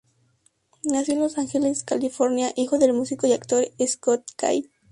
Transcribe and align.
Nació 0.83 1.13
en 1.13 1.19
Los 1.19 1.37
Ángeles, 1.37 1.83
California, 1.83 2.53
hijo 2.55 2.79
del 2.79 2.91
músico 2.91 3.27
y 3.27 3.33
actor 3.33 3.67
Scott 3.87 4.23
Kay. 4.35 4.67